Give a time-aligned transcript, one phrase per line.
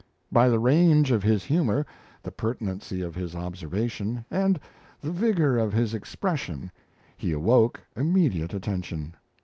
[0.31, 1.85] By the range of his humour,
[2.23, 4.59] the pertinency of his observation, and
[4.99, 6.71] the vigour of his expression
[7.17, 9.13] he awoke immediate attention.